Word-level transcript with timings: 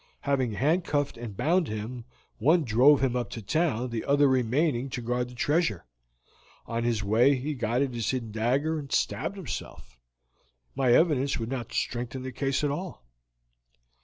Having 0.21 0.53
handcuffed 0.53 1.15
and 1.15 1.37
bound 1.37 1.67
him, 1.67 2.05
one 2.39 2.63
drove 2.63 3.03
him 3.03 3.15
up 3.15 3.29
to 3.29 3.41
town, 3.43 3.91
the 3.91 4.03
other 4.03 4.27
remaining 4.27 4.89
to 4.89 4.99
guard 4.99 5.29
the 5.29 5.35
treasure. 5.35 5.85
On 6.65 6.83
his 6.83 7.03
way 7.03 7.35
he 7.35 7.53
got 7.53 7.83
at 7.83 7.91
this 7.91 8.09
hidden 8.09 8.31
dagger 8.31 8.79
and 8.79 8.91
stabbed 8.91 9.35
himself. 9.37 9.99
My 10.75 10.91
evidence 10.91 11.37
would 11.37 11.49
not 11.51 11.71
strengthen 11.71 12.23
the 12.23 12.31
case 12.31 12.63
at 12.63 12.71
all." 12.71 13.05